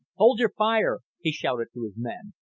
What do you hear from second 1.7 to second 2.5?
to his men.